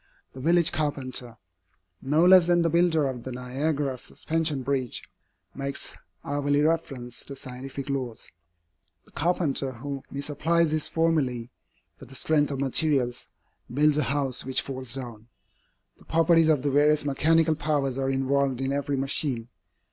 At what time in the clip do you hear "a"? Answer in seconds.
13.99-14.03